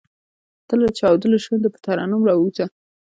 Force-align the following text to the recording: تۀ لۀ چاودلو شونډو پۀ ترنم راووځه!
تۀ 0.67 0.73
لۀ 0.81 0.89
چاودلو 0.99 1.37
شونډو 1.43 1.69
پۀ 1.73 1.79
ترنم 1.85 2.21
راووځه! 2.27 2.65